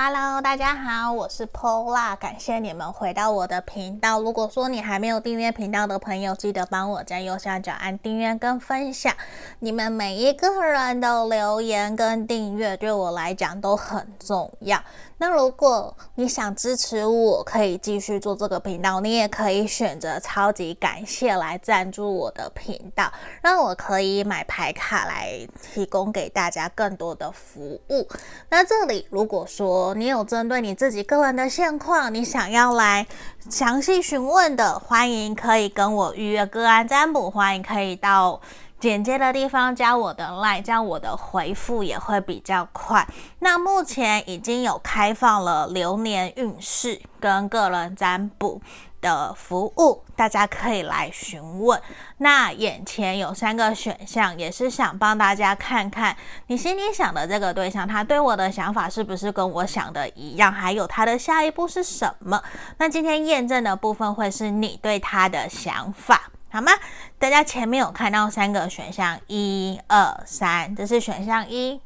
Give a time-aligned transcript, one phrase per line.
[0.00, 4.20] Hello，大家好，我是 Paula，感谢你们回到我的频道。
[4.20, 9.12] 如果说你还没有订阅频道的朋友，记得帮我在右下角按订阅跟分享。
[9.58, 14.80] 你们每一个人的留言跟订阅对我来讲都很重要。
[15.20, 23.12] 那如果你想支持我，可以继续做这个频道，你也可以选择超级感谢来赞助我的频道，
[23.42, 28.08] 让我可以买牌卡来提供给大家更多的服务。
[28.48, 33.06] 那这里如果说你有针对你自己个人的现况，你想要来
[33.48, 38.40] 详细询问的，欢迎可以跟我预约个案占卜，欢迎可以到。
[38.80, 43.04] 简介的地方加我的 line，这样我的回复也会比较快。
[43.40, 48.62] 那目前已经有开放了流年运势跟个人占卜
[49.00, 51.80] 的服务，大家可以来询问。
[52.18, 56.16] 那眼前有三个选项，也是想帮大家看看
[56.48, 62.42] 你心里想的这个对象，他对我的想法是不是跟我想的一样，还有他的下一步是什么？
[62.78, 66.30] 那今天验证的部分会是你对他的想法。
[66.50, 66.72] 好吗？
[67.18, 71.80] 大家前面有看到三个选项，一、二、三，这是选项一。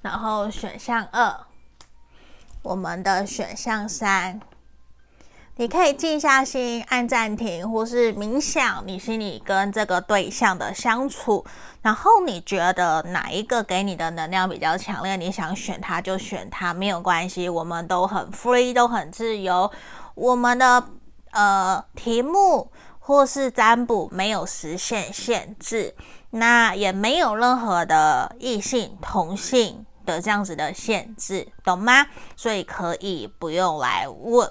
[0.00, 1.36] 然后选项二，
[2.62, 4.40] 我们的选项三，
[5.60, 11.44] 你可以静下心，按暂停，或是冥想，你心里跟这个对象的相处。
[11.82, 15.16] 然后你觉得哪一个给你的能量比较强烈？
[15.16, 19.70] 你想选它就选它，没有关系，我们都很 free，都很自由。
[20.14, 20.82] 我们的
[21.32, 22.70] 呃题目。
[23.02, 25.96] 或是占卜没有时限限制，
[26.30, 32.06] 那也没有任何的异性同性的这样子的限制，懂吗？
[32.36, 34.48] 所以可以不用来问。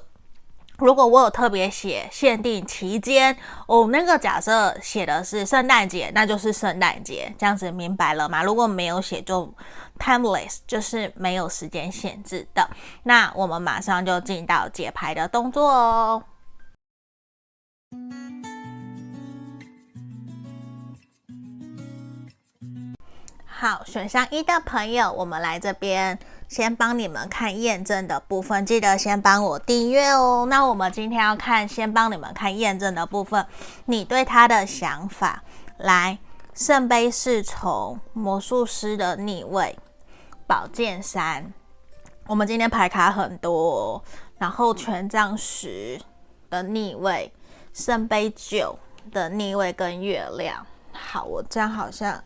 [0.79, 3.35] 如果我有特别写限定期间，
[3.67, 8.41] 哦，那个假设写的是圣诞节，那就是圣诞节，这样子明白了吗？
[8.41, 9.53] 如果没有写就
[9.97, 12.69] timeless，就是没有时间限制的。
[13.03, 16.23] 那我们马上就进到解牌的动作哦。
[23.45, 26.17] 好，选项一的朋友，我们来这边
[26.49, 30.47] 先帮你们看验证的部分，记得先帮我订阅哦。
[30.49, 33.45] 那我们今天要看，先帮你们看验证的部分，
[33.85, 35.43] 你对他的想法。
[35.77, 36.17] 来，
[36.55, 39.77] 圣杯侍从、魔术师的逆位、
[40.47, 41.53] 宝剑三。
[42.25, 44.03] 我们今天牌卡很多，
[44.39, 46.01] 然后权杖十
[46.49, 47.31] 的逆位、
[47.73, 48.77] 圣杯九
[49.11, 50.65] 的逆位跟月亮。
[50.91, 52.23] 好，我这样好像。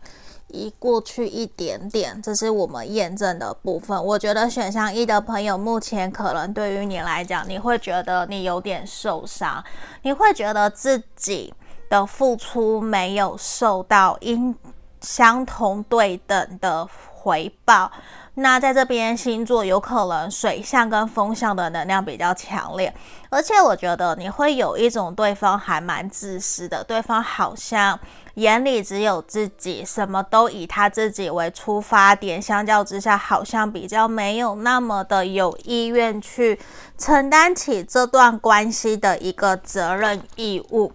[0.48, 4.04] 移过去一点点，这是我们验证的部分。
[4.04, 9.64] 我觉得选项一的朋友，目前可能对于你来讲，你会觉得你有点受伤，
[10.02, 11.52] 你会觉得自己
[11.88, 14.54] 的付出没有受到应
[15.00, 17.90] 相同对等的回报。
[18.34, 22.94] 那在这边星座有可能水象跟风象的能量比较强烈，
[23.28, 27.98] 而且我觉得你会有一种对方还蛮自私的，对方好像。
[28.34, 36.58] 眼里只有自己，什么都以他自己为出发点，相较之下，好像比较没有那么的有意愿去
[36.98, 40.92] 承担起这段关系的一个责任义务。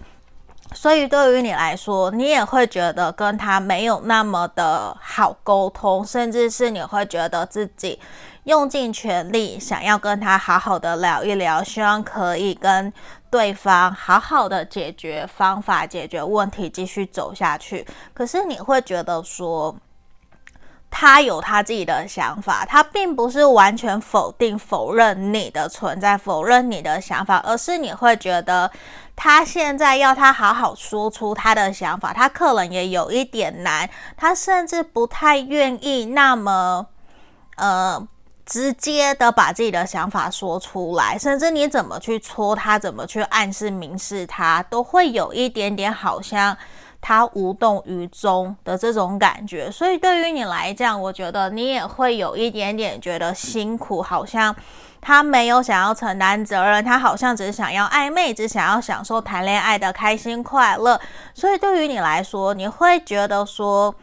[0.72, 8.00] 所以对于你来说，你也会觉得跟他没有那么的好沟通，甚至是你会觉得自己
[8.46, 12.92] 用尽全力想要跟他好好的聊一聊，希望可以跟
[13.30, 17.86] 对方好好的解决方法，解决问题，继续走下去。
[18.14, 19.76] 可是你会觉得说，
[20.90, 28.72] 他有他自己的想法，他并不是完全否定、否认你的存在，否认你的想法，而是你会觉得
[29.16, 36.88] 他现在要他好好说出他的想法，他可能也有一点难，他甚至不太愿意那么，
[37.58, 38.08] 呃。
[38.50, 46.58] 直接的把自己的想法说出来，甚至你怎么去戳他，怎么去暗示、明示他，都会有一点点好像
[47.00, 49.70] 他无动于衷的这种感觉。
[49.70, 54.56] 所以对于你来讲，我觉得你也会有一点点觉得辛苦，好像
[55.00, 61.00] 他没有想要承担责任，他好像只想要暧昧，只想要享受谈恋爱的开心快乐。
[61.36, 63.94] 所以对于你来说，你会觉得说，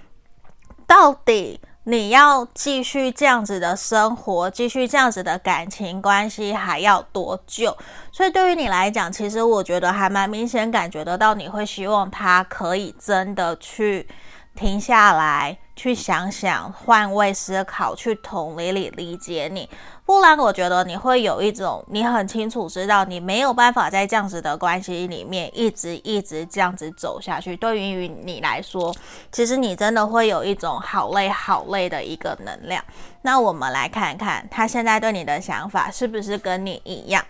[0.86, 1.60] 到底。
[1.88, 7.76] 你要继续这样子的生活，继续这样子的感情关系还要多久？
[8.10, 14.08] 所以对于你来讲，其实我觉得还蛮明显感觉得到，你会希望他可以真的去
[14.56, 19.68] 停下来，去想想，换位思考，去同理理理解你。
[20.06, 27.56] 不然，我觉得你会有一种，你很清楚知道，你没有办法在这样子的关系里面一直一直这样子走下去。
[27.56, 28.94] 对于你来说，
[29.30, 32.82] 其实你真的会有一种好累好累的一个能量。
[33.22, 37.22] 那我们来看看他现在对你的想法是不是跟你一样？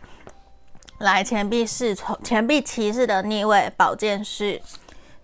[0.98, 4.60] 来，钱币侍从，钱币骑士的逆位，宝剑侍，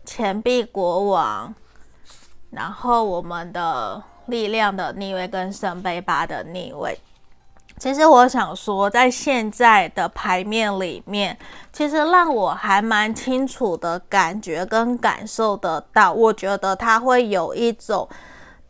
[0.05, 1.55] 钱币国王，
[2.53, 6.97] 然后我们的力量的逆位跟圣杯八的逆位。
[7.79, 11.37] 其实我想说，在现在的牌面里面，
[11.73, 16.13] 其实让我还蛮清楚的感觉跟感受得到。
[16.13, 18.09] 我觉得他会有一种，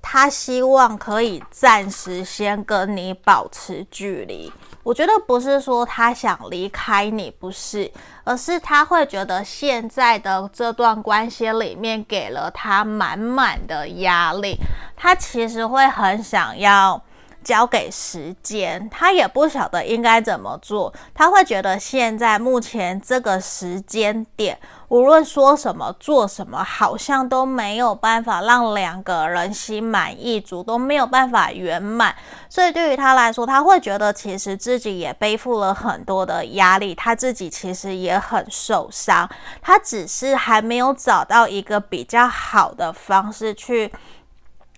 [0.01, 4.51] 他希望可以暂时先跟你保持距离。
[4.83, 7.91] 我觉得不是说他想离开你，不是，
[8.25, 14.59] 而是他会觉得现在的这段关系里面给了他满满的压力，
[14.97, 17.03] 他其实会很想要。
[17.45, 20.95] 交给时间，他也不晓得应该怎么做。
[21.13, 24.57] 他会觉得现在目前这个时间点，
[24.93, 32.15] 无论说什么做什么，好像都没有办法让两个人心满意足，都没有办法圆满。
[32.51, 39.27] 所以对于他来说，他会觉得其实自己也背负了很多的压力，他自己其实也很受伤。
[39.63, 43.91] 他只是还没有找到一个比较好的方式去。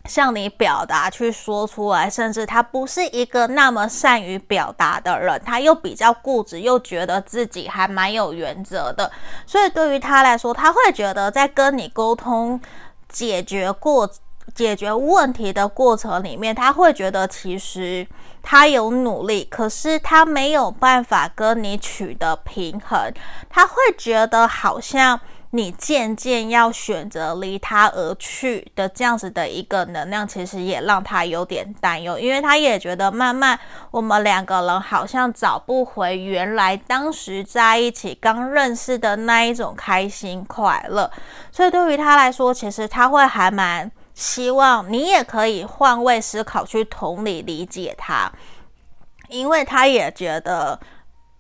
[0.07, 9.11] 向你表达，去说出来，甚至他不是一个那么善于表达的人，他又比较固执，又觉得自己还蛮有原则的，
[9.47, 12.61] 所以对于他来说，他会觉得在跟你沟通、
[13.09, 14.11] 解决过
[14.55, 18.07] 解决问题的过程里面，他会觉得其实
[18.43, 23.11] 他有努力，可是他没有办法跟你取得平衡，
[23.49, 25.19] 他会觉得好像。
[25.57, 33.57] 你渐渐要选择离他而去的这样子的一个能量，其实也让他有点担忧，因为他也觉得慢慢
[33.93, 41.09] 我们两个人好像找不回原来当时在一起刚认识的那一种开心快乐，
[41.53, 48.29] 所以对于他来说，其实他会还蛮希望你也可以换位思考，去同理理解他，
[49.29, 50.81] 因为他也觉得。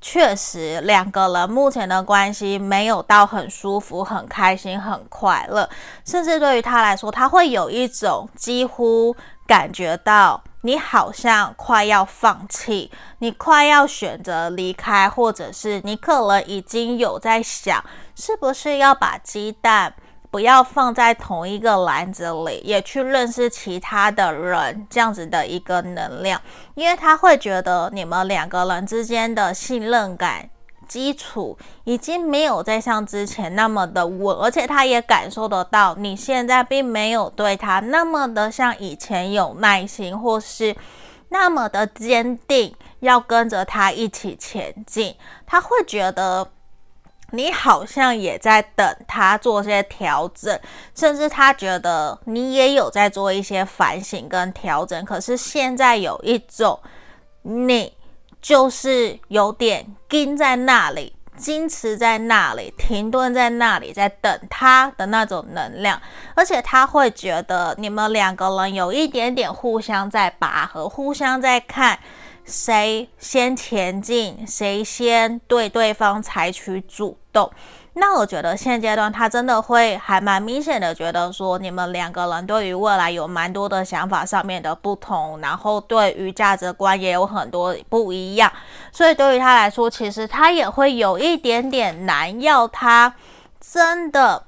[0.06, 5.66] 确实，两个人目前的关系没有到很舒服、很开心、很快乐，
[6.04, 9.16] 甚至对于他来说，他会有一种几乎
[9.46, 17.82] 感觉到你好像快要放弃，你快要选择离开，或者是你可能已经有在想，
[18.14, 19.94] 是不是要把鸡蛋。
[20.34, 26.42] 不要放在同一个篮子里，也去认识其他的人，这样子的一个能量，
[26.74, 30.50] 因为他会觉得你们两个人之间的信任感
[30.88, 40.74] 基础已经没有再像之前那么的稳，而且他也感受得到你现在并没有对他那么的像以前有耐心，或是
[41.28, 45.14] 那么的坚定，要跟着他一起前进，
[45.46, 46.48] 他会觉得。
[47.34, 50.58] 你好像也在等他做些调整，
[50.94, 55.04] 甚至他觉得你也有在做一些反省跟调整。
[55.04, 56.78] 可是现在有一种，
[57.42, 57.92] 你
[58.40, 66.00] 就是有点盯在那里，矜持在那里，停顿在那里，在等他的那种能量。
[66.34, 71.98] 而且他会觉得你们两个人有一点点互相在拔河，互相在看。
[72.44, 77.50] 谁先前进，谁先对对方采取主动？
[77.96, 88.52] 那我觉得现阶段他真的会还蛮明显的觉得说，你们两个人对于未来有蛮多的想法上面的不同，然后对于价值观也有很多不一样。
[88.92, 93.14] 所以对于他来说，其实他也会有一点点难，要他
[93.60, 94.44] 真的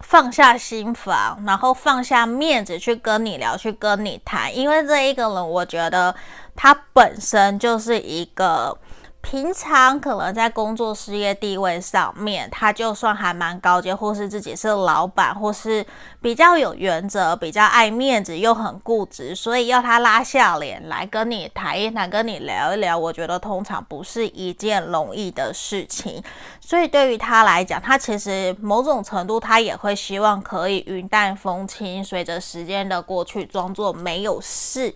[0.00, 6.14] 放下心防，然后放下面子去跟你聊，去跟你谈，因为这一个人，我觉得。
[6.56, 8.76] 他本身就是一个
[9.20, 15.84] 平常可能在工作事业地位上面，他就算还蛮高阶，或是自己是老板，或是
[16.22, 26.22] 比较有原则、比较爱面子又很固执，所以要他拉下脸来跟你谈一谈、跟你聊一聊，我觉得通常不是一件容易的事情。
[26.60, 34.94] 所以对于他来讲，他其实某种程度他也会希望可以云淡风轻，随着时间的过去，装作没有事。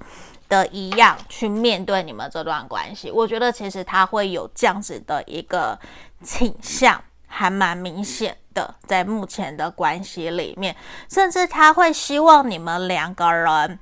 [0.50, 5.78] 的一样去面对你们这段关系，我觉得其实他会有这样子的一个
[6.23, 10.76] 倾向，还蛮明显的，在目前的关系里面，
[11.09, 13.78] 甚至他会希望你们两个人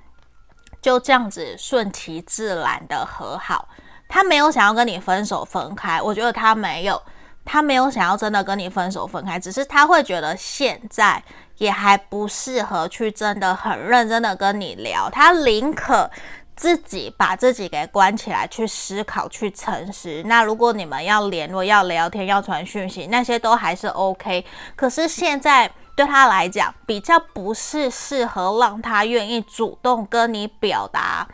[0.80, 3.68] 就这样子顺其自然的和好，
[4.06, 7.02] 他没有想要跟你分手分开，我觉得他没有。
[7.50, 11.22] 他没有想要真的跟你分手分开，只是他会觉得现在
[11.56, 16.10] 也还不适合去真的很认真的跟你聊，他宁可。
[16.58, 20.24] 自己把自己给关起来，去思考，去诚实。
[20.24, 24.44] 那如果你们要联络、要聊天、要传讯息，那些都还是 OK。
[24.74, 31.28] 可是现在对他来讲，比较不是适合让他愿意主动跟你表达，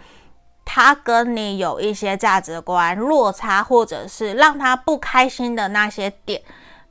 [0.62, 6.43] 他跟你有一些价值观落差，或者是让他不开心的那些点。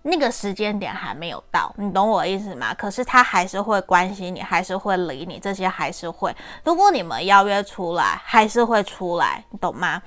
[0.06, 2.74] 那个时间点还没有到，你懂我意思吗？
[2.74, 6.36] 可是他还是会关心你，还是会理你，这些还是会。
[6.66, 10.02] 如果你们邀约出来，还是会出来，你懂吗？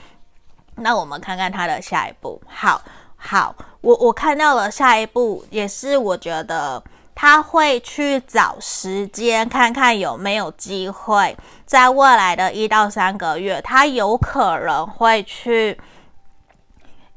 [0.74, 2.38] 那我们看看他的下一步。
[2.46, 2.82] 好，
[3.16, 6.84] 好，我我看到了下一步，也是我觉得
[7.14, 11.34] 他会去找时间，看看有没有机会，
[11.64, 15.80] 在未来的一到三个月，他有可能会去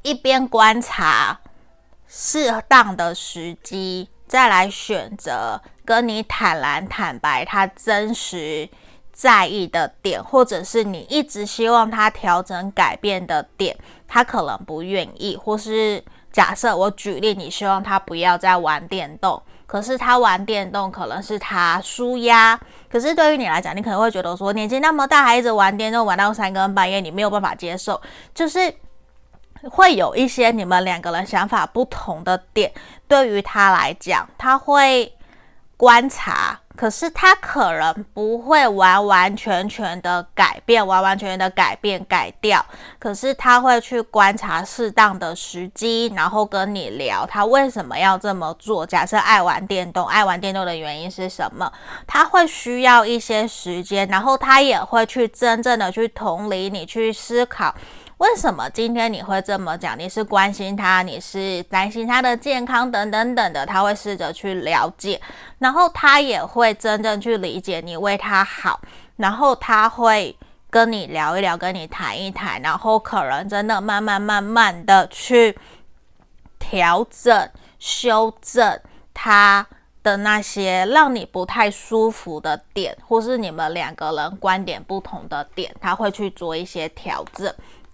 [0.00, 1.39] 一边观察。
[2.12, 8.68] 适当的时机再来选择跟你坦然坦白他真实
[9.12, 13.76] 在意的点，或者是你一直希望他调整改变的点，
[14.08, 16.02] 他可能不愿意，或是
[16.32, 22.58] 假设我举例，你希望他不要再玩电动，可是他玩电动可能是他输压，
[22.90, 28.00] 可是对于你来讲，你可能会觉得说年纪那么大还一直玩电动玩到三更半夜，你没有办法接受，
[28.34, 28.74] 就是。
[29.70, 32.72] 会有一些你们两个人想法不同的点，
[33.06, 35.12] 对于他来讲，他会
[35.76, 42.64] 观察，可是他可能不会完完全全的改变，完完全全的改变改掉，
[42.98, 48.86] 可是他会去观察适当的时机，然后跟你聊他为什么要这么做。
[48.86, 51.70] 假设爱玩电动，爱玩电动的原因是什么？
[52.06, 57.74] 他会需要一些时间，然后他也会去真正的去同理你，去思考。
[58.20, 59.98] 为什么今天你会这么讲？
[59.98, 65.18] 你是关心他，你是担心他的健康等等等的，他会试着去了解，
[65.58, 68.78] 然后他也会真正去理解你为他好，
[69.16, 70.36] 然后他会
[70.68, 75.58] 跟你聊一聊，跟你谈一谈，然后可能真的慢慢慢慢的去
[76.58, 78.78] 调整、修正
[79.14, 79.66] 他
[80.02, 87.50] 的那些让你不太舒服的点，或是你们两个人观点不同的点，他会去做一些调整。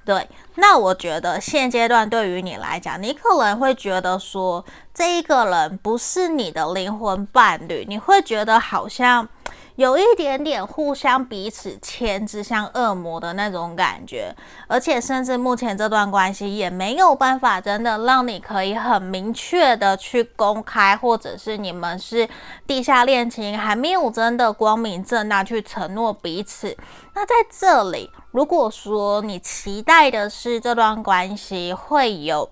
[0.06, 9.28] 对，那我觉得现阶段对于你来讲，你可能会觉得说，这一个人不是你的灵魂伴侣，你会觉得好像
[9.76, 14.34] 有一点点互相彼此牵制，像恶魔的那种感觉，
[14.66, 22.28] 而且甚至目前这段关系也没有办法真的让你可以很明确的去公开，或者是你们是
[22.66, 26.76] 地下恋情，还没有真的光明正大去承诺彼此。
[27.14, 28.10] 那在这里。
[28.32, 32.50] 如果说你期待的是这段关系会有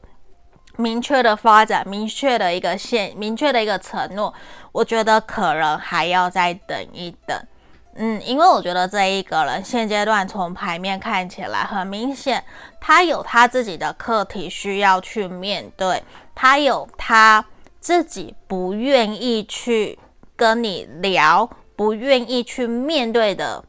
[0.76, 4.32] 明确的发展、明确的一个线、明确的一个承诺，
[4.74, 7.46] 我觉得可能还要再等一等。
[7.94, 12.42] 嗯，因为我觉得这一个人现阶段从牌面看起来很明显，
[12.80, 16.02] 他有他自己的课题需要去面对，
[16.34, 17.44] 他有他
[17.78, 19.96] 自己不愿意去
[20.34, 23.64] 跟你聊、不愿意去面对的。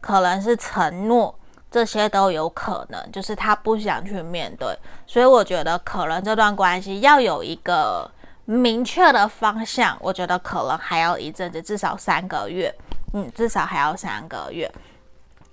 [0.00, 1.38] 可能是承诺，
[1.70, 4.76] 这些都有可能，就是他不想去面对，
[5.06, 8.10] 所以我觉得可能这段关系要有一个
[8.44, 12.74] 明确的方向，我觉得可能还要一阵子，至少三个月，
[13.12, 14.70] 嗯，至少还要三个月。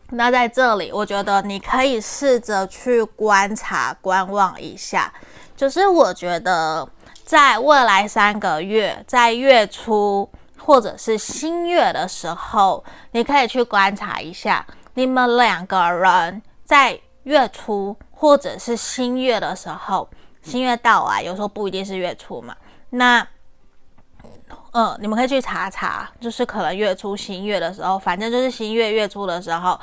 [0.10, 5.14] 那在这里，我觉得你可以试着去观察、观望一下，
[5.56, 6.88] 就是我觉得
[7.24, 10.30] 在未来三个月，在月初。
[10.64, 12.84] 或者是新月的时候，
[13.14, 20.08] 你可以去观察一下，你们两个人在月初或者是新月的时候，
[20.44, 22.56] 新月到来，有时候不一定是月初嘛。
[22.92, 23.28] 那，
[24.72, 29.78] 嗯，你们可以去查查，就是可能月初新月的时候，反正就是新月月初的时候，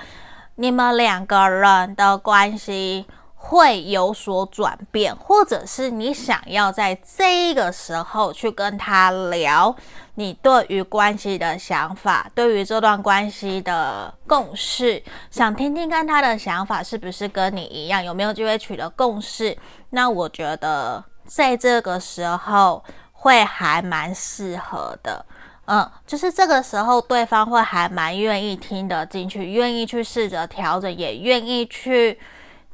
[0.54, 3.04] 你们两个人的关系。
[3.40, 9.74] 会有所转变，或者是你想要在这个时候去跟他聊
[10.16, 15.00] 你对于关系的想法，对于这段关系的共识，
[15.30, 19.56] 想听听看他的想法是不是跟你一样，有没有机会取得共识？
[19.90, 22.82] 那我觉得在这个时候
[23.12, 25.24] 会还蛮适合的，
[25.66, 32.18] 嗯，就是这个时候对方会还蛮愿意听得进去，愿意去试着调整，也愿意去。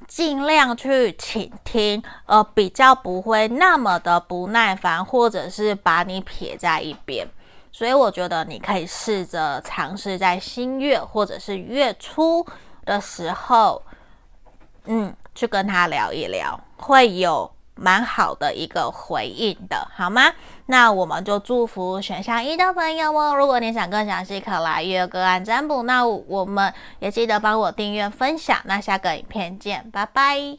[0.06, 7.26] 尽量去倾听，呃，比较不会那么的不耐烦，或者是把你撇在一边。
[7.72, 12.46] 所以我觉得你可以试着尝试在新月或者是月初
[12.84, 13.82] 的时候，
[14.84, 20.32] 嗯，去跟他聊一聊，会有蛮好的一个回应的，好吗？
[20.66, 23.34] 那我们就祝福选项一的朋友哦。
[23.34, 25.82] 如果你想更详细，可来约个案占卜。
[25.82, 28.58] 那我们也记得帮我订阅、分享。
[28.64, 30.56] 那下个影片见，拜拜。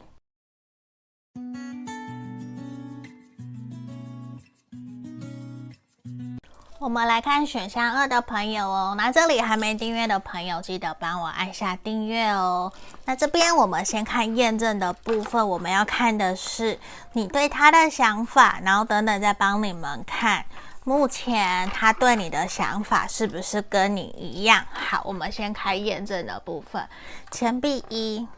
[6.86, 12.72] 我们来看选项二的朋友哦，那这里还没订阅的朋友，记得帮我按下订阅哦。
[13.06, 16.78] 那这边我们先看验证的部分，我们要看的是
[17.14, 20.44] 你对他的想法，然后等等再帮你们看，
[20.84, 24.64] 目前他对你的想法是不是跟你一样？
[24.72, 26.88] 好，我们先开验证的部分，
[27.32, 28.28] 钱币一，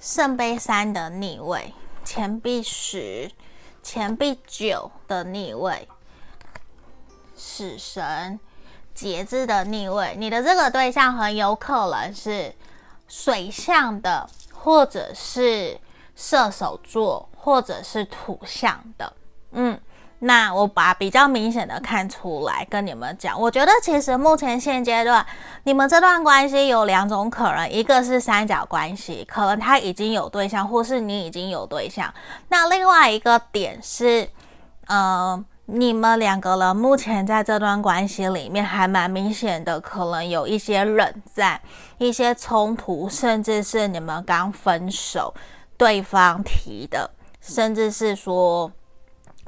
[0.00, 1.72] 圣杯三的逆位，
[2.04, 3.30] 钱币十，
[3.80, 5.86] 钱币九的逆位。
[7.44, 8.38] 死神
[8.94, 12.54] 节制的逆位，你的这个对象很有可能是
[13.08, 15.76] 水象的，或者是
[16.14, 19.12] 射手座，或者是土象的。
[19.50, 19.78] 嗯，
[20.20, 23.38] 那我把比较明显的看出来跟你们讲。
[23.38, 25.26] 我觉得其实目前现阶段，
[25.64, 32.14] 你们这段关系有两种可能，一个是三角关系，可能他已经有对象，或是你已经有对象。
[32.48, 34.30] 那另外一个点是，
[34.86, 35.44] 嗯、
[35.74, 41.58] 你们两个人目前在这段关系里面还蛮明显的，可能有一些冷战、
[41.96, 45.32] 一些冲突，甚至是你们刚分手，
[45.78, 47.10] 对方提的，
[47.40, 48.70] 甚至是说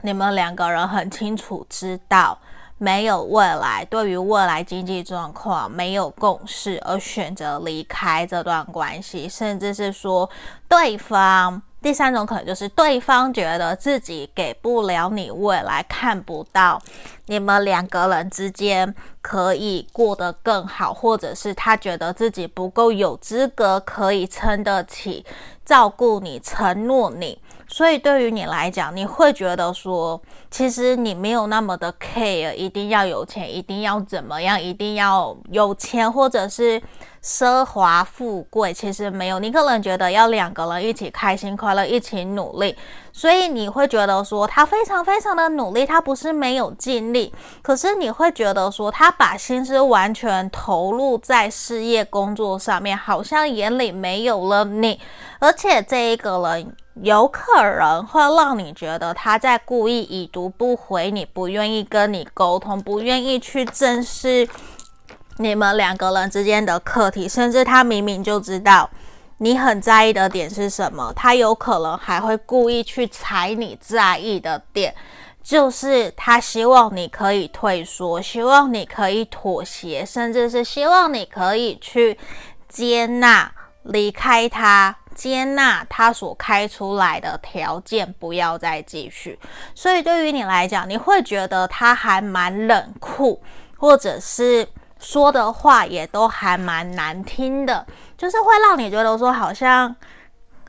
[0.00, 2.38] 你们两个人很清楚知道
[2.78, 10.31] 没有未来，对于未来经济状况没有共识而选择离开这段关系，甚至是说
[10.71, 11.61] 对方。
[11.85, 16.81] 第三种可能就是对方觉得自己给不了你未来，看不到
[17.26, 25.26] 你们两个人之间可以过得更好，或者是他觉得自己不够有资格可以撑得起
[25.62, 27.38] 照顾你、承诺你，
[27.69, 30.19] 所以对于你来讲，你会觉得说，
[30.50, 36.83] 其实你没有那么的 care，一定要有钱，一定要怎么样，一定要有钱，或者是。
[37.25, 42.76] 奢华富贵其实没有，你可能觉得要两个人一起开心快乐，一起努力，
[43.14, 55.01] 所以你会觉得说他非常非常的努力，他不是没有尽力，可是你会觉得说他把心思完全投入在事业工作上面，好像眼里没有了你，
[55.38, 64.46] 而且这一个人有可能会让你觉得他在故意已读不回你，不愿意跟你沟通，不愿意去正视。
[65.38, 68.88] 你们两个人之间的课题，甚至他明明就知道
[69.38, 74.94] 你很在意的点是什么，他有可能还会故意去踩你在意的点，
[75.42, 82.16] 就是他希望你可以退缩，希望你可以妥协，甚至是希望你可以去
[82.68, 89.37] 接纳离开他，接纳他所开出来的条件，不要再继续。
[89.75, 93.42] 所以对于你来讲，你会觉得他还蛮冷酷，
[93.77, 94.68] 或者是。
[95.05, 97.87] 说的话也都还蛮难听的，
[98.17, 99.95] 就是会让你觉得说好像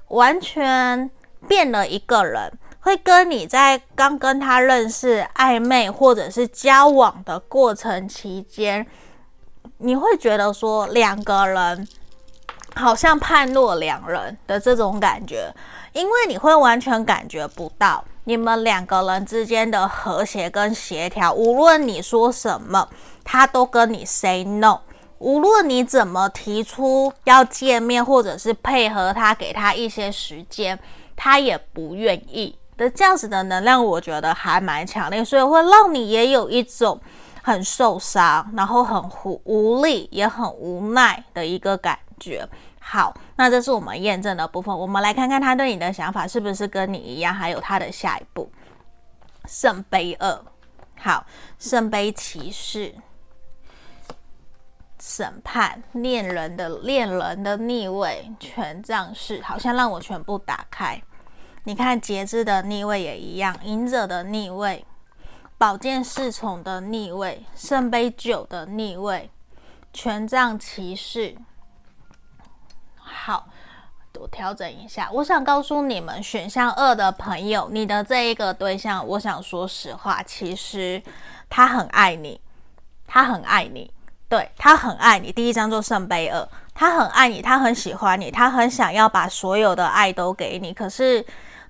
[0.09, 1.09] 完全
[1.47, 8.85] 变了一个人，会跟你在刚跟他认识、暧昧或者是交往的过程期间，
[9.77, 11.87] 你会觉得说两个人
[12.75, 15.49] 好像判若两人的这种感觉，
[15.93, 18.03] 因为你会完全感觉不到。
[18.25, 22.87] 你们两个人之间的和谐跟协调，无论你说什么。
[23.27, 24.81] 他都跟你 say no，
[25.17, 30.77] 无论你怎么提出要见面，或者是配合他，给他一些时间，
[31.15, 32.87] 他也不愿意的。
[32.87, 37.01] 这样子的能量，我觉得还蛮强烈，所以会让你也有一种
[37.41, 42.47] 很受伤，然后很无无力，也很无奈的一个感觉。
[42.87, 48.47] 好，那这是我们验证的部分，我们来看看他对你的想法是不是跟你一样，还有他的下一步。
[49.47, 50.39] 圣杯二，
[50.99, 51.25] 好，
[51.57, 52.93] 圣杯骑士。
[54.99, 61.01] 审判恋人的恋人的逆位，权杖四，好像让我全部打开。
[61.63, 64.85] 你看节制的逆位也一样，隐者的逆位，
[65.57, 69.31] 宝剑侍从的逆位，圣杯九的逆位，
[69.91, 71.35] 权杖骑士。
[73.05, 73.47] 好，
[74.19, 75.09] 我调整一下。
[75.13, 81.01] 我想告诉你们，选项二的朋友，你的这一个对象，我想说实话，其实
[81.49, 82.41] 他很爱你，
[83.07, 83.91] 他很爱你。
[84.27, 90.73] 对，他很爱你，第一张做圣杯二，他很爱你，他很喜欢你，他很想要把所有的爱都给你。
[90.73, 91.23] 可是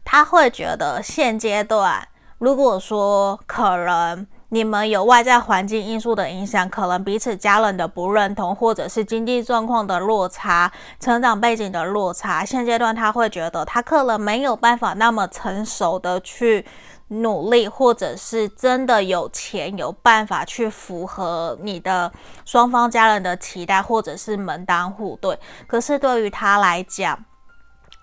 [0.05, 12.45] 他会觉得现阶段，如果说可能你们有外在环境因素的影响，可能彼此家人的不认同，或者是经济状况的落差、成长背景的落差。
[12.45, 16.63] 现阶段他会觉得他可能没有办法那么成熟的去
[17.07, 22.11] 努力，或者是真的有钱有办法去符合你的
[22.45, 25.37] 双方家人的期待，或者是门当户对。
[25.65, 27.25] 可是对于他来讲，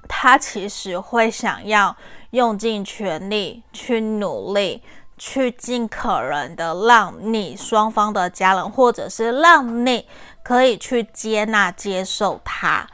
[0.09, 1.97] 他其实会想要
[2.31, 4.83] 用尽全力去努力。
[5.17, 10.07] 去尽可能的让你双方的家人，或者是让你
[10.43, 12.87] 可以去接纳、接受他。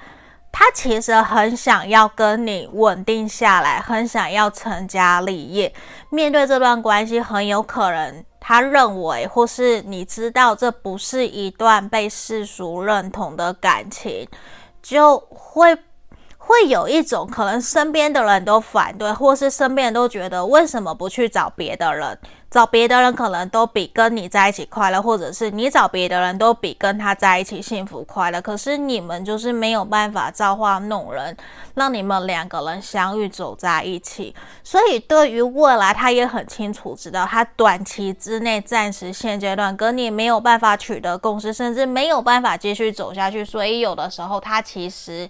[0.51, 5.73] 他其实很想要跟你稳定下来，很想要成家立业。
[6.11, 14.27] 面对这段关系，很有可能他认为，或是你知道，这不是一段被世俗认同的感情，
[14.83, 15.79] 就会。
[16.49, 22.19] 会有一种可能，身边的人都反对，或是身边人都觉得为什么不去找别的人？
[22.51, 28.41] 找别的人可能都比跟你在一起快乐，或者是你找别的人都比跟他在一起幸福快乐。
[28.41, 31.37] 可是你们就是没有办法造化弄人，
[31.75, 34.35] 让你们两个人相遇走在一起。
[34.65, 43.45] 所以对于未来，他也很清楚知道，他短期之内暂时现阶段跟你没有办法取得共识，甚至没有办法继续走下去。
[43.45, 45.29] 所以有的时候他其实。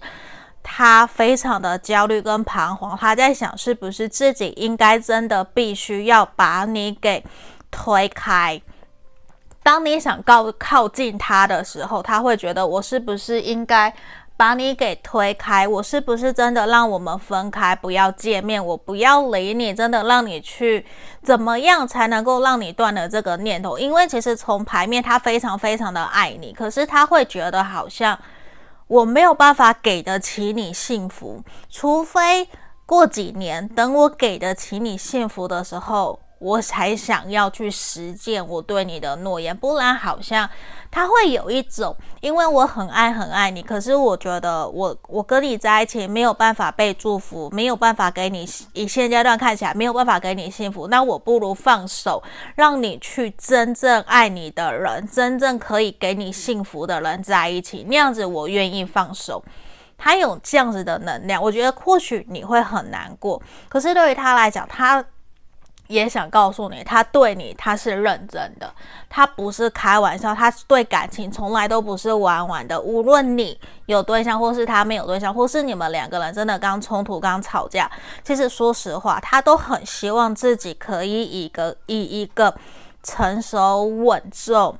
[0.61, 7.23] 他非常的焦虑跟彷徨，他在想是不是自己应该真的必须要把你给
[7.71, 8.61] 推开。
[9.63, 13.93] 当你想靠靠近他的时候，他会觉得我是不是应该
[14.37, 15.67] 把你给推开？
[15.67, 18.63] 我是不是真的让我们分开，不要见面？
[18.63, 20.85] 我不要理你，真的让你去
[21.23, 23.77] 怎么样才能够让你断了这个念头？
[23.77, 28.17] 因为其实从牌面，他非常非常的爱你，可是他会觉得好像。
[28.89, 32.49] 我没有办法给得起你幸福，除非
[32.87, 39.55] 过几年，等我给得起你幸福的时候，我才想要去实践我对你的诺言。
[39.55, 40.49] 不然，好像
[40.89, 52.23] 他会有一种，因为我很爱很爱你，可是我觉得我我跟你在一起没有办法被祝福，没有办法给你以现阶段看起来没有办法给你幸福，那我不如放手，
[52.55, 59.43] 让你去真正爱你的人，真正可以给你幸福的人在一起，那样子我愿意放手。
[59.97, 65.03] 他有这样子的能量，我觉得或许你会很难过，可是对于他来讲，他。
[65.89, 68.71] 也想告诉你，他对你他是认真的，
[69.09, 72.79] 他不是开玩笑，他对感情从来都不是玩玩的。
[72.79, 77.89] 无论你有对象，或是他没有对象，或是你们两个人真的刚冲突、刚吵架，
[78.23, 82.55] 其实说实话，他都很希望自己可以以一个以一个
[83.01, 84.77] 成熟、稳重、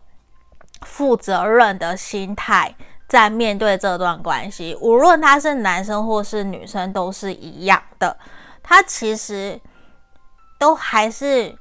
[0.81, 2.75] 负责任的心态
[3.07, 4.77] 在面对这段关系。
[4.79, 8.15] 无论他是男生或是女生，都是一样的。
[8.61, 9.59] 他其实。
[10.59, 11.57] 都还是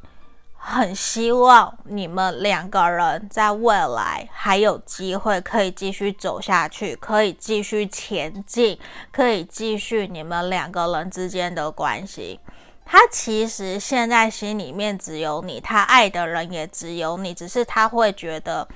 [0.57, 8.79] 很希望你们两个人在未来还有机会可以继续走下去，可以继续前进，
[9.13, 12.41] 可以继续你们两个人之间的关系。
[12.85, 18.67] 他其实现在心里面只有你，他爱的人也只有你，只是他会觉得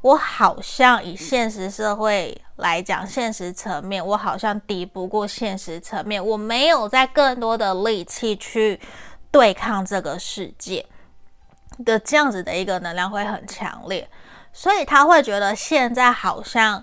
[0.00, 8.80] 我好像以现实社会来讲，现实层面我好像敌不过现实层面，我没有在更多的力气去。
[9.30, 10.86] 对抗这个世界
[11.84, 14.08] 的这样子的一个能量会很强烈，
[14.52, 16.82] 所以他会觉得现在好像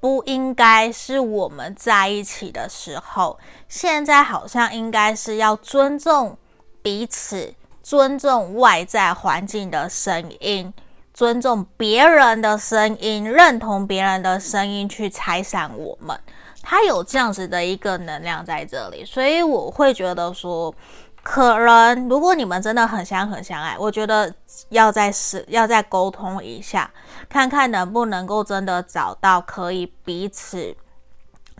[0.00, 6.36] 不应该是我们在一起的时候，现在好像应该是要尊重
[6.82, 10.72] 彼此，尊重外在环境的声音，
[11.14, 16.18] 尊重别人的声音，认同别人的声音去拆散我们。
[16.62, 20.74] 他有这样子的一个能量在这里，所以我会觉得说。
[21.22, 24.34] 可能，如果你们真的很相很相爱，我觉得
[24.70, 26.90] 要再试，要再沟通一下，
[27.28, 30.76] 看看能不能够真的找到可以彼此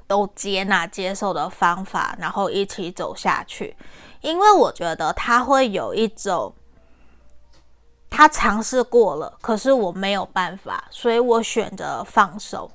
[0.09, 3.77] 都接纳、接受的方法，然后一起走下去。
[4.21, 6.53] 因为我觉得他会有一种，
[8.11, 12.71] 他尝试过了，可是我没有办法，所以我选择放手。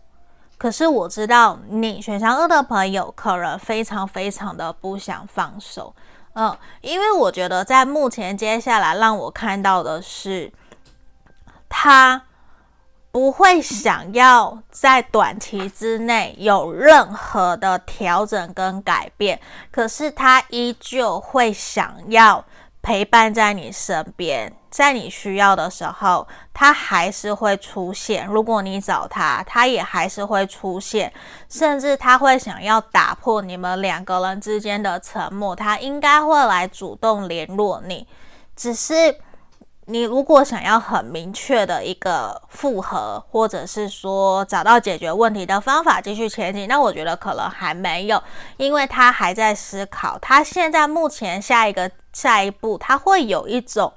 [0.58, 5.93] 可是我知道你选项二的朋友，可能非常非常的不想放手。
[6.38, 10.52] 嗯，因为我觉得在目前接下来让我看到的是，
[11.67, 12.21] 他
[13.12, 19.39] 不会想要在短期之内有任何的调整跟改变，
[19.71, 22.45] 可是他依旧会想要。
[22.80, 28.27] 陪伴在你身边，在你需要的时候，他还是会出现。
[28.27, 31.12] 如果你找他，他也还是会出现，
[31.49, 35.56] 甚至他会想要打破你们两个人之间的沉默。
[35.56, 38.08] 他应该会来主动联络你，
[38.56, 38.93] 只是
[39.86, 48.21] 你如果想要很明确的一个复合，或者是说找到解决问题的方法继续前进，那我觉得可能还没有，
[48.58, 53.93] 因为他还在思考，他现在目前下一个下一步他会有一种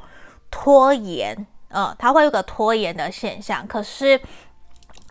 [0.51, 4.21] 拖延，嗯，他会有个拖延的现象，可是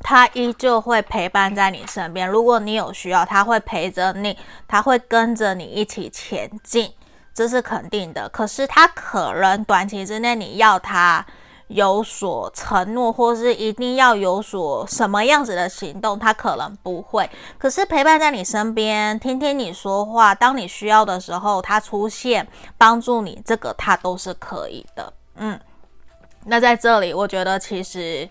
[0.02, 6.93] 他依旧会陪伴在你身边，如果你有需要，他会陪着你，他会跟着你一起前进。
[7.34, 11.25] 这是肯定的，可是他可能短期之内你要他
[11.67, 17.30] 有所承诺，或是一定要有所什么样子的行动，他可能不会。
[17.58, 22.45] 可是陪伴在你身边，听听你说话，当你需要的时候，他出现
[22.78, 25.13] 帮助你，这个他都是可以的。
[25.39, 25.60] 嗯，
[26.45, 28.30] 那在这里，我觉得其实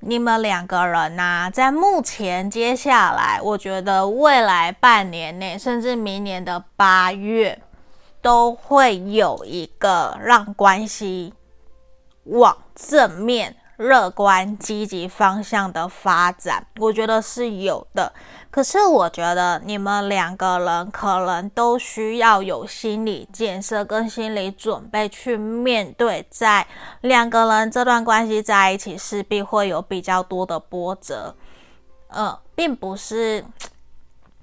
[0.00, 7.60] 你们两个人呐，在目前接下来，我觉得未来半年内，甚至明年的八月。
[8.24, 11.34] 都会有一个让关系
[12.22, 18.10] 往正面、乐观、积极方向的发展，我觉得是有的。
[18.54, 26.64] 可是，我觉得你们两个人可能都需要有心理建设跟心理准备去面对，在
[27.00, 31.34] 两个人这段关系在一起，势必会有比较多的波折。
[32.06, 33.44] 呃，并不是。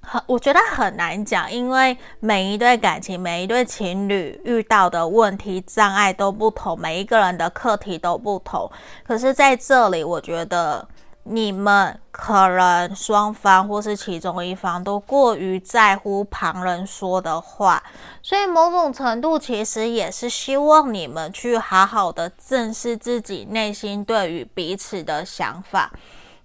[0.01, 8.69] 很，我觉得很难讲，因为每一对感情、每一对情侣遇到的问题、障碍都不同，每一个人的课题都不同。
[9.07, 10.85] 可是在这里，我觉得
[11.31, 17.81] 你们可能双方或是其中一方都过于在乎旁人说的话，
[18.21, 25.91] 所以某种程度其实也是希望你们去好好的正视自己内心对于彼此的想法。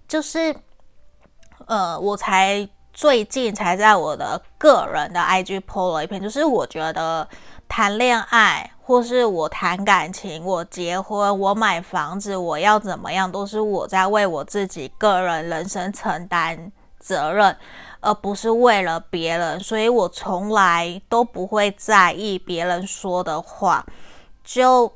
[0.09, 0.55] 就是，
[1.67, 2.69] 呃，我才。
[2.99, 7.29] 最近才在我的个人的 IG po 了一篇，就是我觉得
[7.69, 16.71] 谈恋爱，或是我谈感情，我结婚，我买房子，我要怎么样，都是我在为我自己个人人生承担
[17.01, 17.57] 责任，
[17.99, 19.59] 而不是为了别人。
[19.59, 23.85] 所以我从来都不会在意别人说的话。
[24.45, 24.93] 就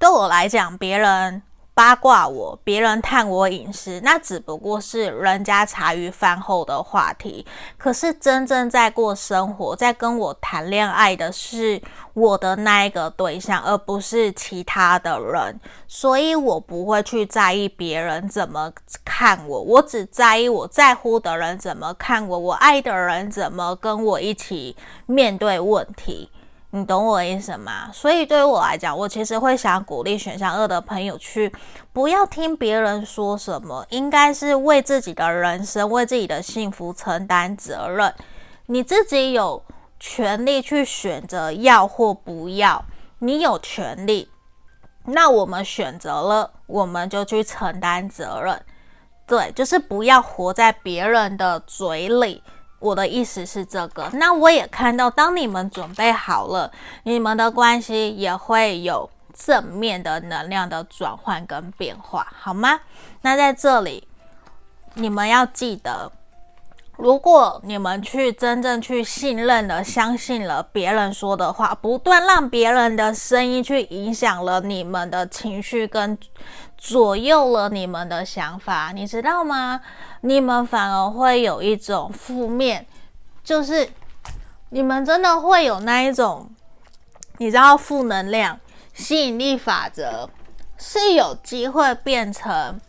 [0.00, 1.40] 对我来讲，别人。
[1.74, 7.46] 八卦我，别人探我隐私，那只不过是人家茶余饭后的话题。
[7.78, 11.80] 可是真正在过生活，在跟我谈恋爱的是
[12.12, 15.58] 我的那一个对象，而不是其他的人。
[15.88, 18.70] 所以我不会去在意别人怎么
[19.02, 26.28] 看我，我只在意我在乎的人怎么看我，我爱的人怎么跟我一起面对问题。
[26.74, 27.90] 你懂我意思吗？
[27.92, 31.52] 所以对于我来讲，我其实会想鼓励选项二的朋友去
[31.92, 38.14] 不要听别人说什么，应该是为自己的人生、为自己的幸福承担责任。
[38.66, 39.62] 你自己有
[40.00, 42.82] 权利去选择要或不要，
[43.18, 44.30] 你有权利。
[45.04, 48.58] 那我们选择了，我们就去承担责任。
[49.26, 52.42] 对，就是不要活在别人的嘴里。
[52.82, 56.70] 我的意思是这个，那我也看到，当你们准备好了，
[57.04, 62.80] 你们的关系也会有正面的能量的转换跟变化，好吗？
[63.22, 64.06] 那在这里，
[64.94, 66.10] 你们要记得，
[66.96, 76.18] 如果你们去真正去信任了、相信了别人说的话，不断让别人的声音去影响了你们的情绪跟
[76.82, 79.80] 左右了你们的想法，你知道吗？
[80.22, 82.84] 你们反而会有一种负面，
[83.44, 83.88] 就是
[84.70, 86.50] 你们真的会有那一种，
[87.38, 88.58] 你知道负能量
[88.92, 90.28] 吸引力法则
[90.76, 92.80] 是有机会变成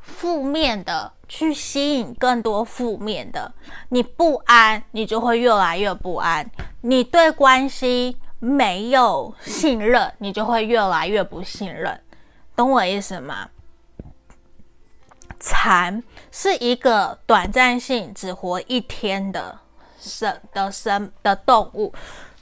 [0.00, 3.52] 负面的，去吸引更多负面的。
[3.90, 6.42] 你不安，你就会越来越不安；
[6.80, 12.00] 你对关系没有信任，你就会越来越不信任。
[12.62, 13.48] 懂我意思吗？
[15.40, 19.58] 蚕是一个短暂性只活一天的
[19.98, 21.92] 生的生的动物，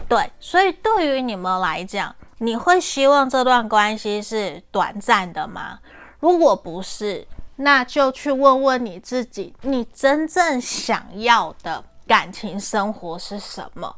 [0.06, 5.78] 对，所以对于你们来讲，你会希望这段关系是短暂的吗？
[6.18, 13.96] 如果不是，那就去问问你自己，你真正想要的感情生活是什么？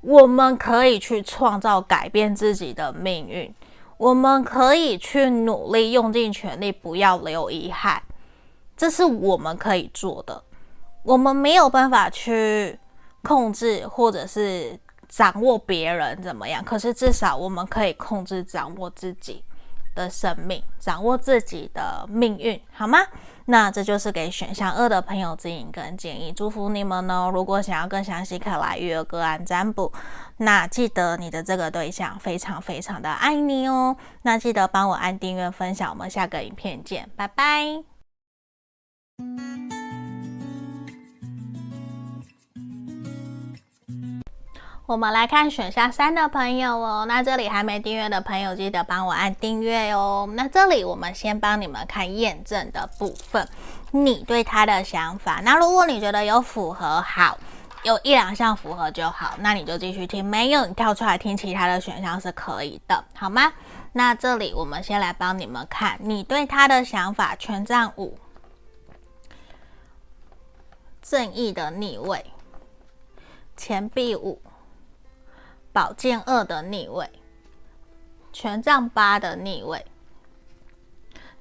[0.00, 3.54] 我们可以去创造改变自己的命运，
[3.98, 8.02] 我们可以去努力，用尽全力，不要留遗憾。
[8.76, 10.42] 这是我们可以做的，
[11.02, 12.78] 我们没有办法去
[13.22, 14.78] 控制或者是
[15.08, 19.42] 掌握别人怎么样，可是至少我们可以控制掌握自己。
[19.96, 23.00] 的生命，掌握自己的命运，好吗？
[23.46, 27.30] 那这就是给选项二的朋友指引跟建议，祝福你们哦。
[27.32, 29.92] 如果想要更详细，可来预约个案占卜。
[30.38, 33.96] 那记得你的这个对象非常非常的爱你哦。
[34.22, 37.84] 那记得帮我按订阅、分享，我们下个影片见，拜拜。
[44.86, 50.28] 我们来看选项三的朋友哦，那这里还没订阅的朋友，记得帮我按订阅哦。
[50.34, 53.48] 那这里我们先帮你们看验证的部分，
[53.90, 55.40] 你对他的想法。
[55.42, 57.36] 那如果你觉得有符合，好，
[57.82, 63.52] 有一两项符合就好，那你就继续听；没有，你跳出来听其他的选项是可以的，好吗？
[63.92, 68.16] 那这里我们先来帮你们看你对他的想法，权杖五，
[71.02, 72.24] 正义的逆位，
[73.56, 74.40] 钱币五。
[75.76, 77.06] 宝剑二的逆位，
[78.32, 79.84] 权杖八的逆位，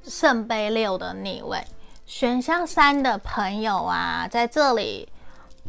[0.03, 1.65] 圣杯六的逆位，
[2.05, 5.07] 选项三的朋友啊，在这里，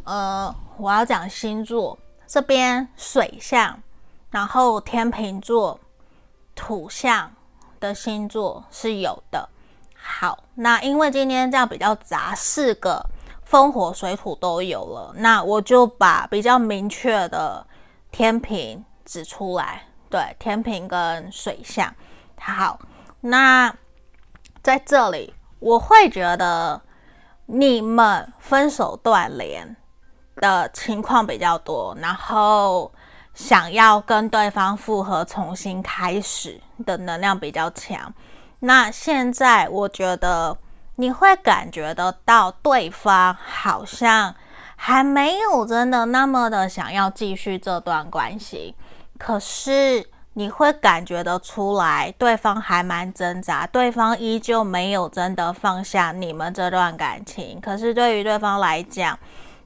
[0.03, 3.81] 呃，我要讲星座这边水象，
[4.31, 5.79] 然后天秤座
[6.53, 7.31] 土象
[7.79, 9.47] 的星座是有的。
[9.95, 13.01] 好，那因为今天这样比较杂，四个
[13.45, 17.65] 风火水土都有了，那我就把比较明确的。
[18.11, 21.93] 天平指出来，对，天平跟水象。
[22.39, 22.79] 好，
[23.21, 23.73] 那
[24.63, 26.81] 在这里我会觉得
[27.45, 29.75] 你们分手断联
[30.37, 32.91] 的情况比较多，然后
[33.33, 38.13] 想要跟对方复合、重新开始的能量比较强。
[38.59, 40.57] 那现在我觉得
[40.95, 44.35] 你会感觉得到对方好像。
[44.79, 48.73] 还没有真的那么的想要继续这段关系，
[49.17, 57.59] 可是你会感觉得出来，对方还蛮挣扎，对方依旧没有真的放下你们这段感情。
[57.59, 59.17] 可是对于对方来讲，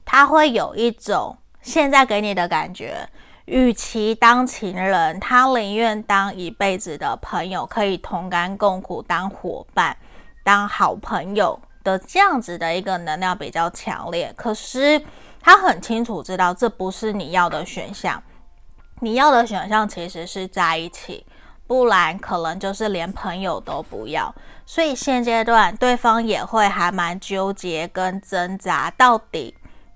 [0.04, 3.06] 他会有一种现在给你的感觉，
[3.44, 9.94] 与其当情人，他宁愿当一辈子的朋友，可以同甘共苦，当伙伴，
[10.42, 11.60] 当好朋友。
[11.82, 15.02] 的这样子的一个能量比较强烈，可是
[15.40, 18.22] 他很清楚知道这不是你要的选项，
[19.00, 21.26] 你要的选项其实是在一起，
[21.66, 24.34] 不然可能就是连朋友都不要。
[24.64, 29.54] 所以现阶段对方也会还蛮纠结跟挣扎，到底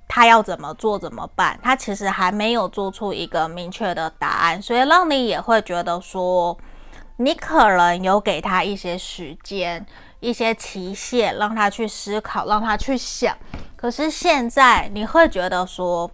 [0.08, 1.58] 他要怎么做怎么办？
[1.62, 6.58] 他其实还没有做出一个明确的答案，所以让你也会觉得说，
[7.18, 9.86] 你可能有给他一些时间。
[10.20, 13.36] 一些期限，让他去思考，让他去想。
[13.76, 16.10] 可是现在你会觉得说，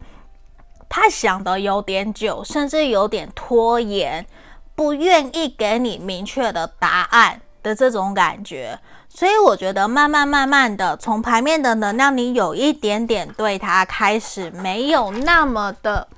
[0.88, 4.26] 他想的有点久，甚至有点拖延，
[4.74, 8.78] 不愿意给你明确的答案的这种感觉。
[9.08, 16.08] 所以我觉得慢慢慢慢的，从牌面的能量，你有一点点对他开始没有那么的，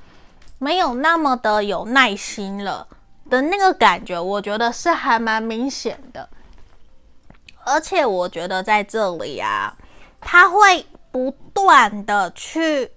[0.59, 2.87] 没有那么的有耐心了
[3.29, 6.29] 的那个感觉，我觉得是还蛮明显的。
[7.65, 9.75] 而且我觉得在这里啊，
[10.21, 12.91] 他会不断的去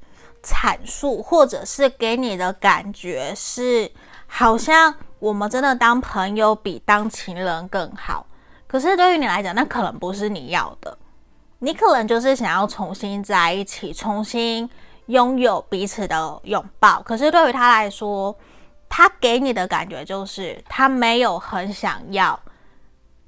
[0.44, 3.92] 阐述，或者是给你的感觉是，
[4.26, 8.26] 好像我们真的当朋友比当情人更好。
[8.68, 10.98] 可是对于你来讲，那可能不是你要的，
[11.60, 14.70] 你可能就是想要重新在一起，重新
[15.06, 17.02] 拥有彼此的拥抱。
[17.04, 18.36] 可是对于他来说，
[18.90, 22.38] 他给你的感觉就是他没有很想要。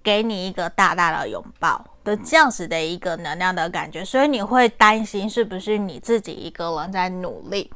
[0.04, 7.72] 给你一个大大的拥抱的这样子的一个能量的感觉，所以你会担心是不是你自己一个人在努力。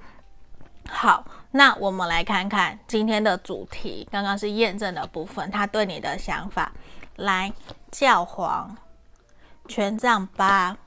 [0.89, 6.71] 好，那我们来看看今天的主题，刚刚是验证的部分，他对你的想法。
[7.15, 7.53] 来，
[7.91, 8.75] 教皇、
[9.67, 10.77] 权杖八、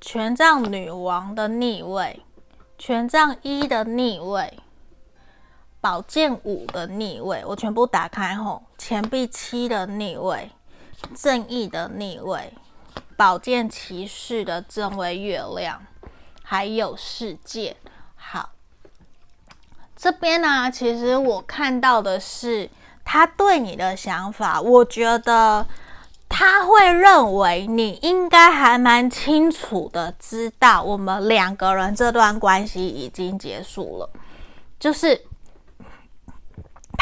[0.00, 2.22] 权杖女王的逆位、
[2.78, 4.60] 权杖一的逆位。
[5.82, 10.48] 宝剑五的逆位，我全部打开后，钱币七的逆位，
[11.12, 12.54] 正义的逆位，
[13.16, 15.84] 宝剑骑士的正位月亮，
[16.44, 17.76] 还有世界。
[18.14, 18.50] 好，
[19.96, 22.70] 这边呢，其实我看到的是
[23.04, 25.66] 他对你的想法，我觉得
[26.28, 34.08] 他会认为你应该还蛮清楚的知道，我们两个人这段关系已经结束了，
[34.78, 35.26] 就是。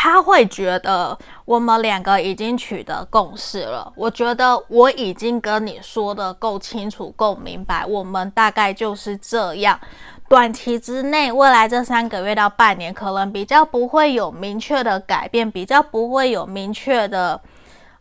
[0.03, 3.93] 他会觉得我们两个已经取得共识了。
[3.95, 9.79] 我觉得我已经跟你说的够清楚、够明白，我们大概就是这样。
[10.27, 17.39] 短期之内，未来这三个月到半年，可能比较不会有明确的改变，比较不会有明确的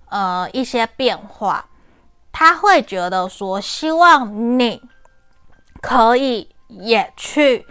[0.07, 1.65] 呃一些变化。
[2.31, 4.81] 他会觉得说，希望你
[5.81, 7.65] 可以也去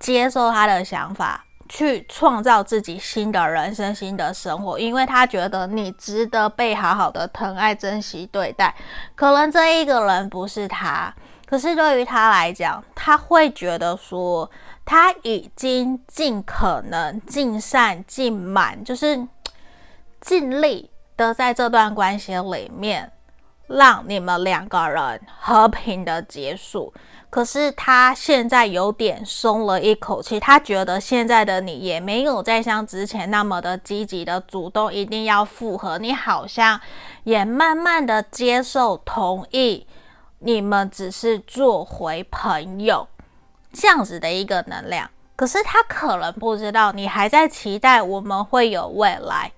[0.00, 8.74] 接受他的想法，去创造自己新的人生、新的生活，因为他觉得你值得被好好的疼爱、珍惜对待。
[9.14, 11.14] 可能这一个人不是他。
[11.46, 14.50] 可是对于他来讲，他会觉得说，
[14.84, 19.26] 他已经尽可能、尽善尽满，就是
[20.20, 23.12] 尽力的在这段关系里面，
[23.66, 26.92] 让你们两个人和平的结束。
[27.34, 35.98] 可是他现在有点松了一口气，他觉得现在的你也没有再像之前那么的积极的主动，一定要复合。
[35.98, 36.80] 你好像
[37.24, 39.84] 也慢慢的接受、同意。
[40.38, 43.08] 你们只是做回朋友
[43.72, 49.50] 这样子的一个能量，可是他可能不知道你还在期待我们会有未来，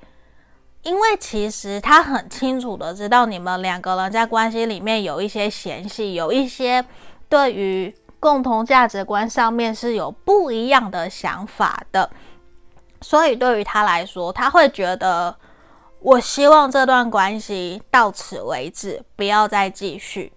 [0.83, 6.83] 因为其实他很清楚的知道你们两个人在关系里面有一些嫌隙，有一些
[7.29, 12.11] 对于共同价值观上面是有不一样的想法的，
[13.01, 15.37] 所以对于他来说，他会觉得
[16.01, 20.33] 我希望这段关系到此为止，不要再继续。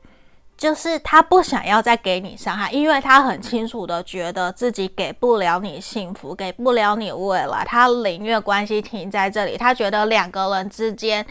[0.58, 9.58] 就是他不想要再给你伤害，因为他很清楚的觉得自己给不了你幸福，给不了你未来，他宁愿关系停在这里。
[9.58, 11.26] 他觉得两个人之间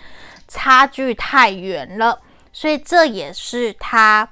[0.49, 2.19] 差距太远了，
[2.55, 4.27] 所以这也是他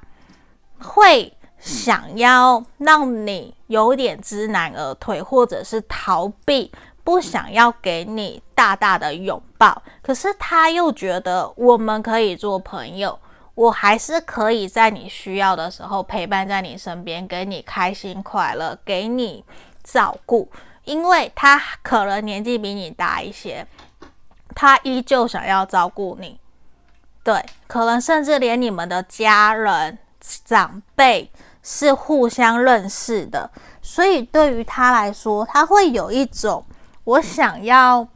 [0.81, 6.71] 会想要让你有点知难而退，或者是逃避，
[7.03, 9.83] 不想要给你大大的拥抱。
[10.03, 13.19] 可是他又觉得我们可以做朋友。
[13.55, 19.43] 我还是可以在你需要的时候陪伴在你身边，给你开心快乐，给你
[19.83, 20.47] 照顾。
[20.85, 23.67] 因为他可能年纪比你大一些，
[24.55, 26.39] 他依旧想要照顾你。
[27.25, 29.99] 对，可能甚至连你们的家人、
[30.45, 31.31] 长辈
[31.63, 33.51] 是互相认识的，
[33.81, 36.65] 所以对于他来说，他会有一种
[37.05, 38.07] 我想要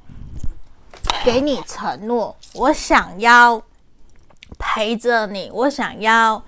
[1.24, 3.62] 给你承诺，我想要。
[4.62, 6.42] 陪着你，我想要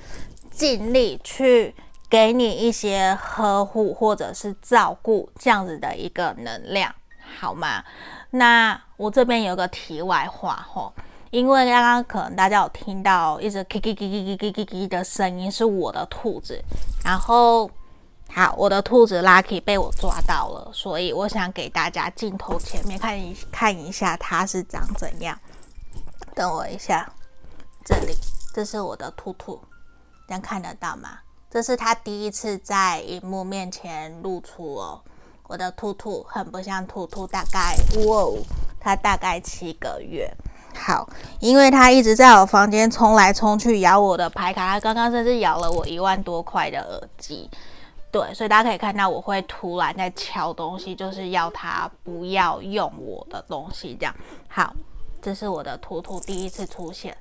[0.51, 1.75] 尽力去
[2.11, 6.95] 给你一些呵护或者是照顾，这样子的一个能量，
[7.41, 7.83] 好吗？
[8.31, 10.93] 那我这边有个题外话吼，
[11.33, 16.63] 因为刚刚可能大家有听到一直叽叽叽叽叽叽叽的声音，是我的兔子。
[17.03, 17.71] 然后，
[18.29, 25.39] 好，我的兔子 Lucky 被我抓到了，所以我想给大家镜头前面看一看一下它是长怎样。
[26.35, 27.11] 等我一下。
[27.83, 28.15] 这里，
[28.53, 29.59] 这是我的兔兔，
[30.29, 31.19] 这样看得到吗？
[31.51, 35.01] 这是它第一次在荧幕面前露出哦。
[35.45, 37.75] 我的兔兔很不像兔兔，大概
[38.05, 38.29] 哇，
[38.79, 40.31] 它大概七个月。
[40.75, 41.09] 好，
[41.41, 44.67] 因为它一直在我房间冲来冲去，咬我的牌卡。
[44.73, 47.49] 它刚刚甚至咬了我一万多块的耳机。
[48.11, 53.97] 对，所以大家可以看到，我会突然在敲东西，就是要它不要用我的东西。
[53.99, 54.15] 这样，
[54.49, 54.75] 好，
[55.21, 57.17] 这是我的图图第一次出现。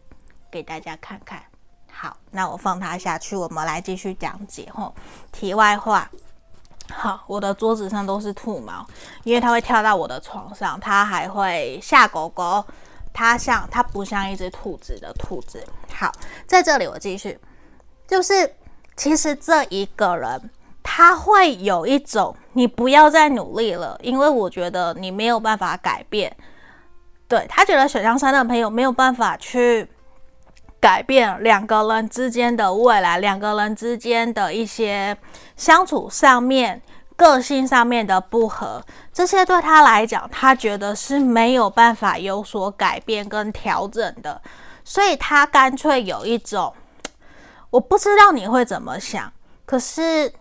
[0.52, 1.42] 给大家看看，
[1.90, 4.94] 好，那我放它下去，我们来继续讲解吼。
[5.32, 6.12] 题外话，
[6.92, 8.86] 好，我的桌子上都是兔毛，
[9.24, 12.62] 因为它会跳到我的床上，它还会吓狗狗，
[13.14, 15.64] 它像它不像一只兔子的兔子。
[15.94, 16.12] 好，
[16.46, 17.38] 在这里我继续，
[18.08, 18.54] 就是
[18.96, 20.50] 其实这一个人
[20.84, 26.36] 他会有一种，你不要再努力了，因为我觉得你没有办法改变。
[27.28, 29.90] 对，他觉得选项三的朋友没有办法去。
[30.82, 35.16] 改变两个人之间的未来，两个人之间的一些
[35.56, 36.82] 相处上面、
[37.22, 44.42] 个性上面的不合，这些对他来讲，他觉得是没有办法有所改变跟调整的，
[44.84, 46.74] 所以他干脆有一种，
[47.70, 49.32] 我不知道你会怎么想，
[49.68, 50.34] 可是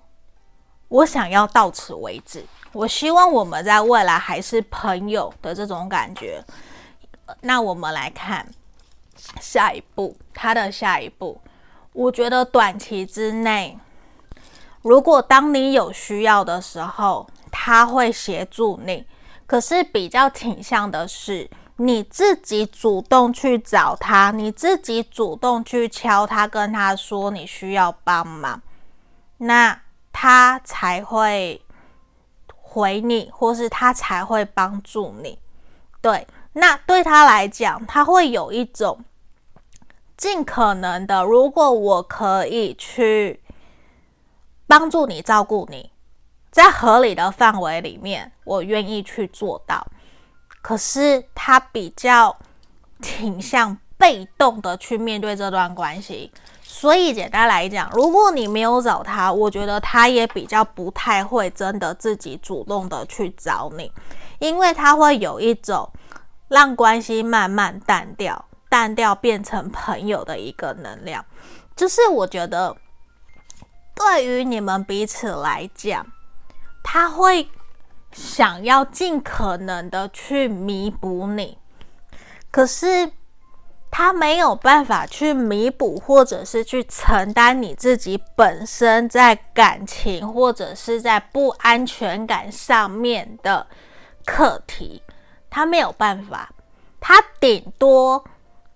[0.88, 6.42] 我想要到此为止，我希望我们在未来还是朋友的这种感觉。
[7.42, 8.46] 那我们来看。
[9.38, 11.38] 下一步，他的下一步，
[11.92, 13.78] 我觉得短期之内，
[14.82, 19.06] 如果当你有需要的时候，他会协助你。
[19.46, 28.62] 可是比较倾向的是你自己主动去找他，你自己主动去敲他，跟他说你需要帮忙，
[29.38, 29.80] 那
[30.12, 31.60] 他才会
[32.54, 35.36] 回你，或是他才会帮助你。
[36.00, 39.04] 对，那对他来讲，他会有一种
[40.16, 43.40] 尽可能的，如果我可以去
[44.70, 45.90] 帮助你、照顾你，
[46.52, 49.84] 在合理的范围里面，我愿意去做到。
[50.62, 52.36] 可是他比较
[53.02, 56.30] 倾向被动的去面对这段关系。
[56.62, 63.90] 所以简单来讲，如果你没有找他，我觉得他也比较不太会真的自己主动的去找你，
[64.38, 65.90] 因为他会有一种
[66.46, 71.24] 让关系慢慢淡掉、淡掉变成朋友的一个能量。
[71.74, 72.76] 就是我觉得
[74.00, 76.06] 对于你们彼此来讲，
[76.82, 77.48] 他会
[78.10, 81.58] 想要尽可能的去弥补你，
[82.50, 83.12] 可是。
[83.92, 93.66] 他没有办法去弥补，或者是去承担你自己本身在感情或者是在不安全感上面的
[94.24, 95.02] 课题。
[95.50, 96.52] 他没有办法，
[97.00, 98.24] 他顶多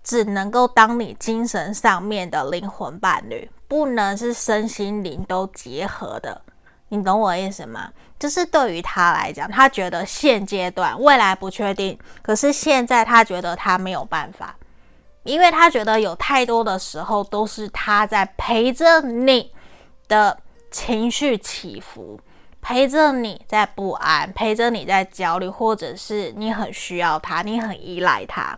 [0.05, 6.41] 只能够当你精神上面的灵魂伴侣，不能是身心灵都结合的。
[6.89, 7.91] 你懂我意思吗？
[8.19, 14.55] 就是对于他来讲，他觉得现阶段未来不确定，可是现在他觉得他没有办法。
[15.23, 19.51] 因为他觉得有太多的时候都是他在陪着你
[20.07, 20.37] 的
[20.69, 22.19] 情绪起伏，
[22.61, 28.57] 陪着你在不安，陪着你在焦虑，或者是你很需要他，你很依赖他，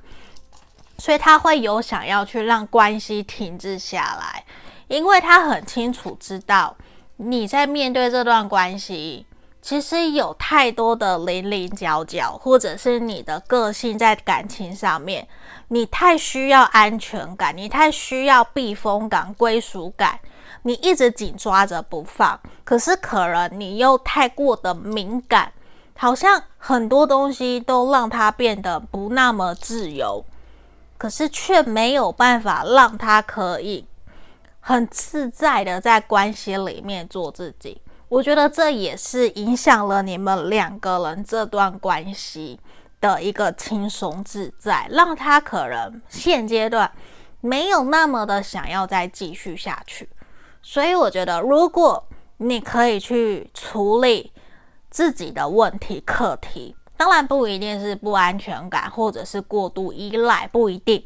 [0.97, 4.43] 所以他会有想要去让关系停滞下来，
[4.87, 6.75] 因为他很清楚知道
[7.17, 9.25] 你在面对这段关系，
[9.61, 15.27] 其实有太多的零零角角，或者是你的个性在感情上面。
[15.69, 20.17] 你太需要安全感，你太需要避风港、归属感，
[20.61, 22.39] 你一直紧抓着不放。
[22.63, 25.51] 可是可能你又太过的敏感，
[25.97, 30.23] 好像很多东西都让他变得不那么自由，
[30.97, 33.87] 可是却没有办法让他可以
[34.59, 37.81] 很自在的在关系里面做自己。
[38.09, 42.57] 我觉得这也是影响了你们两个人这段关系
[43.01, 46.89] 的一个轻松自在，让他可能现阶段
[47.41, 50.09] 没有那么的想要再继续下去。
[50.61, 54.31] 所以我觉得，如果你可以去处理
[54.89, 61.03] 自己的问题课题，当然不一定是不安全感或者是过度依赖，不一定。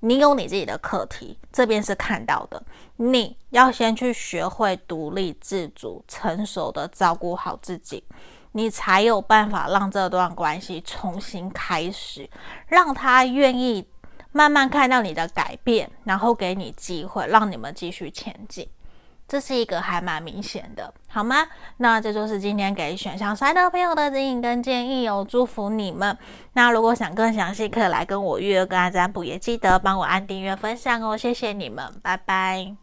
[0.00, 2.62] 你有你自己的课题，这边是看到的。
[2.96, 8.02] 你要先去学会独立自主、成熟的照顾好自己。
[8.52, 12.28] 你才有办法让这段关系重新开始，
[12.66, 13.86] 让他愿意
[14.32, 18.68] 慢慢看到你的改变，然后给你机会，让你们继续前进。
[19.32, 21.46] 这是一个还蛮明显的，好吗？
[21.78, 26.14] 那这就是今天给选项三的朋友的指引跟建议哦，祝福你们。
[26.52, 32.81] 那如果想更详细，可以来跟我预约个案占卜，也记得帮我按订阅、分享哦，谢谢你们，拜拜。